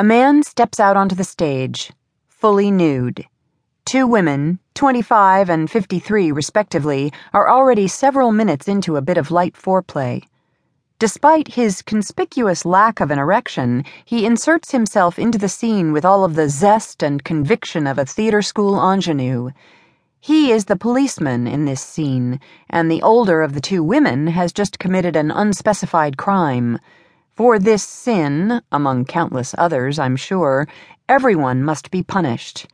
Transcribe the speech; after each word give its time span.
A 0.00 0.02
man 0.02 0.42
steps 0.42 0.80
out 0.80 0.96
onto 0.96 1.14
the 1.14 1.24
stage, 1.24 1.92
fully 2.26 2.70
nude. 2.70 3.26
Two 3.84 4.06
women, 4.06 4.58
25 4.72 5.50
and 5.50 5.70
53 5.70 6.32
respectively, 6.32 7.12
are 7.34 7.50
already 7.50 7.86
several 7.86 8.32
minutes 8.32 8.66
into 8.66 8.96
a 8.96 9.02
bit 9.02 9.18
of 9.18 9.30
light 9.30 9.52
foreplay. 9.52 10.22
Despite 10.98 11.48
his 11.48 11.82
conspicuous 11.82 12.64
lack 12.64 13.00
of 13.00 13.10
an 13.10 13.18
erection, 13.18 13.84
he 14.06 14.24
inserts 14.24 14.70
himself 14.70 15.18
into 15.18 15.36
the 15.36 15.50
scene 15.50 15.92
with 15.92 16.06
all 16.06 16.24
of 16.24 16.34
the 16.34 16.48
zest 16.48 17.02
and 17.02 17.22
conviction 17.22 17.86
of 17.86 17.98
a 17.98 18.06
theater 18.06 18.40
school 18.40 18.80
ingenue. 18.80 19.50
He 20.18 20.50
is 20.50 20.64
the 20.64 20.76
policeman 20.76 21.46
in 21.46 21.66
this 21.66 21.82
scene, 21.82 22.40
and 22.70 22.90
the 22.90 23.02
older 23.02 23.42
of 23.42 23.52
the 23.52 23.60
two 23.60 23.82
women 23.82 24.28
has 24.28 24.50
just 24.50 24.78
committed 24.78 25.14
an 25.14 25.30
unspecified 25.30 26.16
crime. 26.16 26.78
For 27.40 27.58
this 27.58 27.82
sin, 27.82 28.60
among 28.70 29.06
countless 29.06 29.54
others, 29.56 29.98
I'm 29.98 30.14
sure, 30.14 30.68
everyone 31.08 31.64
must 31.64 31.90
be 31.90 32.02
punished. 32.02 32.66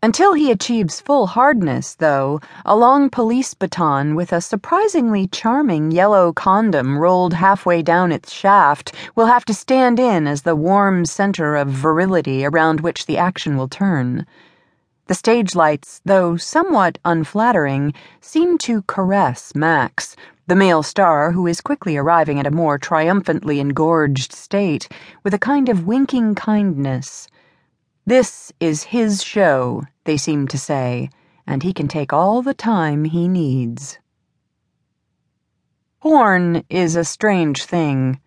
Until 0.00 0.34
he 0.34 0.52
achieves 0.52 1.00
full 1.00 1.26
hardness, 1.26 1.96
though, 1.96 2.40
a 2.64 2.76
long 2.76 3.10
police 3.10 3.52
baton 3.54 4.14
with 4.14 4.32
a 4.32 4.40
surprisingly 4.40 5.26
charming 5.26 5.90
yellow 5.90 6.32
condom 6.32 6.96
rolled 6.96 7.34
halfway 7.34 7.82
down 7.82 8.12
its 8.12 8.32
shaft 8.32 8.92
will 9.16 9.26
have 9.26 9.44
to 9.46 9.52
stand 9.52 9.98
in 9.98 10.28
as 10.28 10.42
the 10.42 10.54
warm 10.54 11.04
center 11.04 11.56
of 11.56 11.66
virility 11.66 12.44
around 12.44 12.82
which 12.82 13.06
the 13.06 13.18
action 13.18 13.56
will 13.56 13.66
turn. 13.66 14.24
The 15.08 15.14
stage 15.14 15.56
lights, 15.56 16.00
though 16.04 16.36
somewhat 16.36 16.98
unflattering, 17.04 17.92
seem 18.20 18.56
to 18.58 18.82
caress 18.82 19.52
Max 19.56 20.14
the 20.48 20.54
male 20.54 20.82
star 20.82 21.32
who 21.32 21.46
is 21.48 21.60
quickly 21.60 21.96
arriving 21.96 22.38
at 22.38 22.46
a 22.46 22.52
more 22.52 22.78
triumphantly 22.78 23.58
engorged 23.58 24.32
state, 24.32 24.88
with 25.24 25.34
a 25.34 25.38
kind 25.38 25.68
of 25.68 25.86
winking 25.86 26.36
kindness. 26.36 27.26
This 28.06 28.52
is 28.60 28.84
his 28.84 29.24
show, 29.24 29.82
they 30.04 30.16
seem 30.16 30.46
to 30.48 30.58
say, 30.58 31.10
and 31.48 31.64
he 31.64 31.72
can 31.72 31.88
take 31.88 32.12
all 32.12 32.42
the 32.42 32.54
time 32.54 33.04
he 33.04 33.26
needs. 33.26 33.98
Porn 36.00 36.62
is 36.70 36.94
a 36.94 37.04
strange 37.04 37.64
thing. 37.64 38.20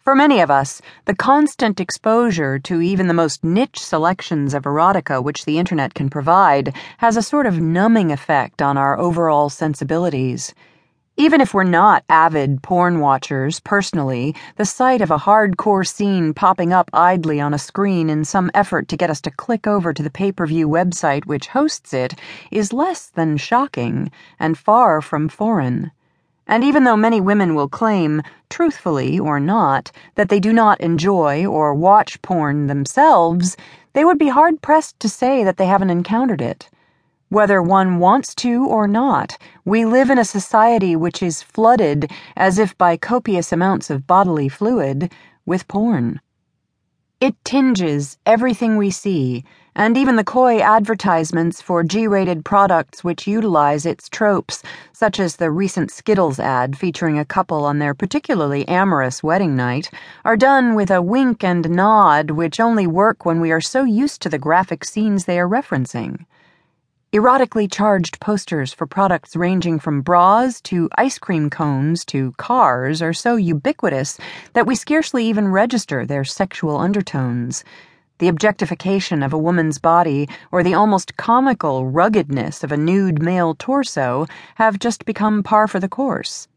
For 0.00 0.16
many 0.16 0.40
of 0.40 0.50
us, 0.50 0.82
the 1.04 1.14
constant 1.14 1.78
exposure 1.78 2.58
to 2.58 2.82
even 2.82 3.06
the 3.06 3.14
most 3.14 3.44
niche 3.44 3.78
selections 3.78 4.52
of 4.52 4.64
erotica 4.64 5.22
which 5.22 5.44
the 5.44 5.58
internet 5.58 5.94
can 5.94 6.10
provide 6.10 6.74
has 6.98 7.16
a 7.16 7.22
sort 7.22 7.46
of 7.46 7.60
numbing 7.60 8.10
effect 8.10 8.60
on 8.60 8.76
our 8.76 8.98
overall 8.98 9.48
sensibilities. 9.48 10.52
Even 11.16 11.40
if 11.40 11.54
we're 11.54 11.62
not 11.62 12.02
avid 12.08 12.60
porn 12.60 12.98
watchers 12.98 13.60
personally, 13.60 14.34
the 14.56 14.64
sight 14.64 15.00
of 15.00 15.12
a 15.12 15.18
hardcore 15.18 15.86
scene 15.86 16.34
popping 16.34 16.72
up 16.72 16.90
idly 16.92 17.40
on 17.40 17.54
a 17.54 17.58
screen 17.58 18.10
in 18.10 18.24
some 18.24 18.50
effort 18.52 18.88
to 18.88 18.96
get 18.96 19.10
us 19.10 19.20
to 19.20 19.30
click 19.30 19.64
over 19.64 19.92
to 19.92 20.02
the 20.02 20.10
pay 20.10 20.32
per 20.32 20.44
view 20.44 20.68
website 20.68 21.24
which 21.24 21.46
hosts 21.46 21.94
it 21.94 22.16
is 22.50 22.72
less 22.72 23.06
than 23.06 23.36
shocking 23.36 24.10
and 24.40 24.58
far 24.58 25.00
from 25.00 25.28
foreign. 25.28 25.92
And 26.48 26.64
even 26.64 26.82
though 26.82 26.96
many 26.96 27.20
women 27.20 27.54
will 27.54 27.68
claim, 27.68 28.20
truthfully 28.50 29.16
or 29.16 29.38
not, 29.38 29.92
that 30.16 30.30
they 30.30 30.40
do 30.40 30.52
not 30.52 30.80
enjoy 30.80 31.46
or 31.46 31.74
watch 31.74 32.20
porn 32.22 32.66
themselves, 32.66 33.56
they 33.92 34.04
would 34.04 34.18
be 34.18 34.30
hard 34.30 34.60
pressed 34.60 34.98
to 34.98 35.08
say 35.08 35.44
that 35.44 35.58
they 35.58 35.66
haven't 35.66 35.90
encountered 35.90 36.42
it. 36.42 36.68
Whether 37.30 37.62
one 37.62 37.98
wants 37.98 38.34
to 38.36 38.66
or 38.66 38.86
not, 38.86 39.38
we 39.64 39.84
live 39.84 40.10
in 40.10 40.18
a 40.18 40.24
society 40.24 40.94
which 40.94 41.22
is 41.22 41.42
flooded, 41.42 42.10
as 42.36 42.58
if 42.58 42.76
by 42.76 42.96
copious 42.96 43.50
amounts 43.50 43.90
of 43.90 44.06
bodily 44.06 44.48
fluid, 44.48 45.10
with 45.46 45.66
porn. 45.66 46.20
It 47.20 47.34
tinges 47.42 48.18
everything 48.26 48.76
we 48.76 48.90
see, 48.90 49.44
and 49.74 49.96
even 49.96 50.16
the 50.16 50.24
coy 50.24 50.60
advertisements 50.60 51.62
for 51.62 51.82
G 51.82 52.06
rated 52.06 52.44
products 52.44 53.02
which 53.02 53.26
utilize 53.26 53.86
its 53.86 54.10
tropes, 54.10 54.62
such 54.92 55.18
as 55.18 55.36
the 55.36 55.50
recent 55.50 55.90
Skittles 55.90 56.38
ad 56.38 56.76
featuring 56.76 57.18
a 57.18 57.24
couple 57.24 57.64
on 57.64 57.78
their 57.78 57.94
particularly 57.94 58.68
amorous 58.68 59.22
wedding 59.22 59.56
night, 59.56 59.90
are 60.24 60.36
done 60.36 60.74
with 60.74 60.90
a 60.90 61.00
wink 61.00 61.42
and 61.42 61.70
nod 61.70 62.32
which 62.32 62.60
only 62.60 62.86
work 62.86 63.24
when 63.24 63.40
we 63.40 63.50
are 63.50 63.60
so 63.60 63.84
used 63.84 64.20
to 64.20 64.28
the 64.28 64.38
graphic 64.38 64.84
scenes 64.84 65.24
they 65.24 65.40
are 65.40 65.48
referencing. 65.48 66.26
Erotically 67.14 67.70
charged 67.70 68.18
posters 68.18 68.72
for 68.72 68.88
products 68.88 69.36
ranging 69.36 69.78
from 69.78 70.02
bras 70.02 70.60
to 70.62 70.88
ice 70.98 71.16
cream 71.16 71.48
cones 71.48 72.04
to 72.06 72.32
cars 72.38 73.00
are 73.00 73.12
so 73.12 73.36
ubiquitous 73.36 74.18
that 74.54 74.66
we 74.66 74.74
scarcely 74.74 75.24
even 75.26 75.46
register 75.46 76.04
their 76.04 76.24
sexual 76.24 76.76
undertones. 76.76 77.62
The 78.18 78.26
objectification 78.26 79.22
of 79.22 79.32
a 79.32 79.38
woman's 79.38 79.78
body 79.78 80.28
or 80.50 80.64
the 80.64 80.74
almost 80.74 81.16
comical 81.16 81.86
ruggedness 81.86 82.64
of 82.64 82.72
a 82.72 82.76
nude 82.76 83.22
male 83.22 83.54
torso 83.54 84.26
have 84.56 84.80
just 84.80 85.04
become 85.04 85.44
par 85.44 85.68
for 85.68 85.78
the 85.78 85.88
course. 85.88 86.48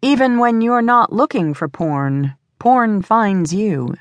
Even 0.00 0.38
when 0.38 0.62
you're 0.62 0.80
not 0.80 1.12
looking 1.12 1.52
for 1.52 1.68
porn, 1.68 2.34
porn 2.58 3.02
finds 3.02 3.52
you. 3.52 3.94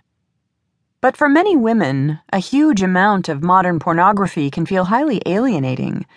But 0.99 1.15
for 1.15 1.29
many 1.29 1.55
women, 1.55 2.21
a 2.33 2.39
huge 2.39 2.81
amount 2.81 3.29
of 3.29 3.43
modern 3.43 3.77
pornography 3.77 4.49
can 4.49 4.65
feel 4.65 4.85
highly 4.85 5.21
alienating. 5.27 6.07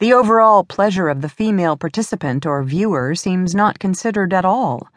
The 0.00 0.12
overall 0.12 0.64
pleasure 0.64 1.08
of 1.08 1.20
the 1.20 1.28
female 1.28 1.76
participant 1.76 2.44
or 2.44 2.64
viewer 2.64 3.14
seems 3.14 3.54
not 3.54 3.78
considered 3.78 4.34
at 4.34 4.44
all. 4.44 4.88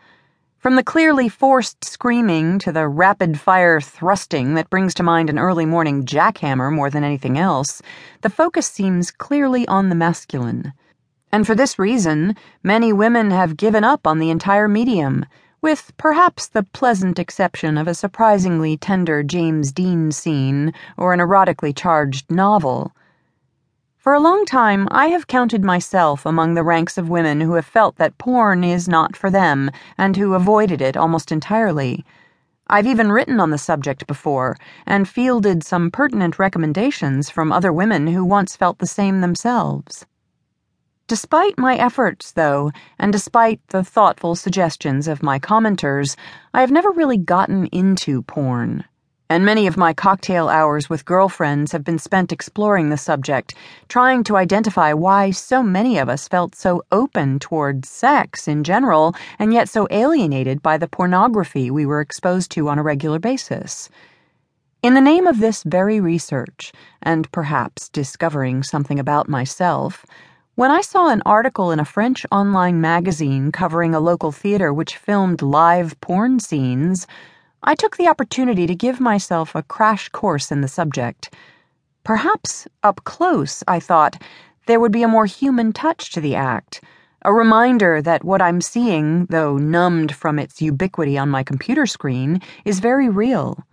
From 0.58 0.76
the 0.76 0.84
clearly 0.84 1.30
forced 1.30 1.86
screaming 1.86 2.58
to 2.60 2.72
the 2.72 2.88
rapid 2.88 3.40
fire 3.40 3.80
thrusting 3.80 4.56
that 4.56 4.72
brings 4.72 4.96
to 4.96 5.04
mind 5.04 5.30
an 5.30 5.38
early 5.38 5.68
morning 5.68 6.04
jackhammer 6.04 6.74
more 6.74 6.90
than 6.90 7.04
anything 7.04 7.38
else, 7.38 7.80
the 8.22 8.32
focus 8.32 8.66
seems 8.66 9.12
clearly 9.12 9.68
on 9.68 9.90
the 9.90 9.96
masculine. 9.96 10.74
And 11.32 11.46
for 11.46 11.54
this 11.54 11.78
reason, 11.78 12.36
many 12.64 12.92
women 12.92 13.30
have 13.30 13.56
given 13.56 13.84
up 13.84 14.08
on 14.08 14.18
the 14.18 14.32
entire 14.32 14.68
medium 14.68 15.28
with 15.62 15.92
perhaps 15.98 16.48
the 16.48 16.64
pleasant 16.64 17.20
exception 17.20 17.78
of 17.78 17.88
a 17.88 17.96
surprisingly 17.96 18.78
tender 18.78 19.24
James 19.24 19.72
Deen 19.72 20.12
scene 20.12 20.74
or 20.98 21.14
an 21.14 21.20
erotically 21.20 21.76
charged 21.76 22.30
novel. 22.30 22.94
For 23.98 24.14
a 24.14 24.20
long 24.20 24.46
time, 24.46 24.88
I 24.92 25.08
have 25.08 25.28
counted 25.28 25.64
myself 25.64 26.26
among 26.26 26.54
the 26.54 26.64
ranks 26.64 26.98
of 26.98 27.10
women 27.10 27.42
who 27.42 27.54
have 27.54 27.66
felt 27.66 27.98
that 27.98 28.18
porn 28.18 28.64
is 28.64 28.88
not 28.88 29.18
for 29.18 29.30
them 29.30 29.70
and 29.98 30.16
who 30.16 30.34
avoided 30.34 30.82
it 30.82 30.96
almost 30.96 31.32
entirely. 31.32 32.06
I've 32.68 32.88
even 32.88 33.12
written 33.12 33.40
on 33.40 33.50
the 33.50 33.58
subject 33.58 34.08
before 34.08 34.58
and 34.86 35.10
fielded 35.10 35.64
some 35.64 35.90
pertinent 35.92 36.38
recommendations 36.38 37.30
from 37.30 37.52
other 37.52 37.74
women 37.74 38.08
who 38.08 38.24
once 38.24 38.56
felt 38.56 38.80
the 38.80 38.86
same 38.86 39.22
themselves. 39.22 40.06
Despite 41.08 41.58
my 41.58 41.78
efforts, 41.78 42.34
though, 42.34 42.74
and 43.00 43.14
despite 43.14 43.66
the 43.70 43.82
thoughtful 43.82 44.36
suggestions 44.36 45.08
of 45.08 45.24
my 45.24 45.40
commenters, 45.40 46.18
I 46.54 46.60
have 46.60 46.70
never 46.70 46.92
really 46.92 47.16
gotten 47.16 47.68
into 47.68 48.24
porn. 48.24 48.84
And 49.30 49.46
many 49.46 49.68
of 49.68 49.78
my 49.78 49.94
cocktail 49.94 50.50
hours 50.50 50.90
with 50.90 51.06
girlfriends 51.06 51.72
have 51.72 51.86
been 51.86 51.98
spent 51.98 52.34
exploring 52.34 52.90
the 52.90 52.98
subject, 52.98 53.56
trying 53.88 54.26
to 54.26 54.36
identify 54.36 54.92
why 54.92 55.32
so 55.32 55.64
many 55.64 55.98
of 55.98 56.10
us 56.10 56.28
felt 56.28 56.56
so 56.56 56.84
open 56.92 57.40
toward 57.40 57.86
sex 57.86 58.46
in 58.46 58.66
general, 58.66 59.16
and 59.40 59.54
yet 59.54 59.70
so 59.70 59.88
alienated 59.90 60.62
by 60.62 60.78
the 60.78 60.90
pornography 60.90 61.72
we 61.72 61.86
were 61.86 62.02
exposed 62.02 62.52
to 62.52 62.68
on 62.68 62.80
a 62.80 62.84
regular 62.84 63.18
basis. 63.18 63.88
In 64.84 64.94
the 64.94 65.00
name 65.00 65.26
of 65.26 65.40
this 65.40 65.64
very 65.64 66.02
research, 66.02 66.74
and 67.02 67.32
perhaps 67.32 67.88
discovering 67.88 68.62
something 68.62 69.00
about 69.00 69.30
myself, 69.30 70.06
when 70.58 70.72
I 70.72 70.82
saw 70.82 71.10
an 71.10 71.22
article 71.24 71.70
in 71.70 71.80
a 71.80 71.86
French 71.86 72.26
online 72.32 72.82
magazine 72.82 73.52
covering 73.52 73.94
a 73.94 74.00
local 74.00 74.32
theater 74.32 74.74
which 74.74 74.98
filmed 74.98 75.44
live 75.44 76.02
porn 76.02 76.40
scenes, 76.40 77.06
I 77.62 77.76
took 77.76 77.96
the 77.96 78.08
opportunity 78.08 78.66
to 78.66 78.74
give 78.74 79.00
myself 79.00 79.54
a 79.54 79.62
crash 79.62 80.10
course 80.10 80.52
in 80.52 80.62
the 80.62 80.68
subject. 80.68 81.32
Perhaps 82.04 82.68
up 82.82 83.04
close, 83.04 83.64
I 83.68 83.80
thought, 83.80 84.20
there 84.66 84.80
would 84.80 84.92
be 84.92 85.04
a 85.04 85.08
more 85.08 85.28
human 85.28 85.74
touch 85.74 86.10
to 86.14 86.22
the 86.22 86.34
act, 86.34 86.82
a 87.22 87.32
reminder 87.32 88.02
that 88.02 88.24
what 88.24 88.42
I'm 88.42 88.60
seeing, 88.60 89.28
though 89.28 89.60
numbed 89.60 90.16
from 90.16 90.40
its 90.40 90.60
ubiquity 90.60 91.20
on 91.20 91.30
my 91.30 91.44
computer 91.44 91.86
screen, 91.86 92.42
is 92.66 92.80
very 92.80 93.10
real. 93.10 93.64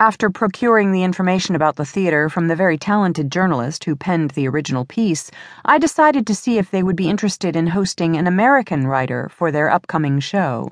After 0.00 0.30
procuring 0.30 0.92
the 0.92 1.02
information 1.02 1.54
about 1.54 1.76
the 1.76 1.84
theater 1.84 2.30
from 2.30 2.48
the 2.48 2.56
very 2.56 2.78
talented 2.78 3.30
journalist 3.30 3.84
who 3.84 3.94
penned 3.94 4.30
the 4.30 4.48
original 4.48 4.86
piece, 4.86 5.30
I 5.62 5.76
decided 5.76 6.26
to 6.26 6.34
see 6.34 6.56
if 6.56 6.70
they 6.70 6.82
would 6.82 6.96
be 6.96 7.10
interested 7.10 7.54
in 7.54 7.66
hosting 7.66 8.16
an 8.16 8.26
American 8.26 8.86
writer 8.86 9.28
for 9.28 9.52
their 9.52 9.70
upcoming 9.70 10.18
show. 10.18 10.70